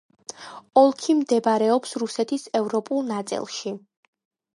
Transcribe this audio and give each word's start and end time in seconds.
ოლქი 0.81 1.15
მდებარეობს 1.19 1.93
რუსეთის 2.03 2.47
ევროპულ 2.61 3.05
ნაწილში. 3.11 3.75